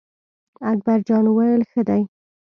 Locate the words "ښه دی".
1.71-2.01